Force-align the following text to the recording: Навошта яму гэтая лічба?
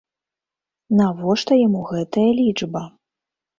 Навошта 1.01 1.53
яму 1.67 1.81
гэтая 1.93 2.27
лічба? 2.41 2.81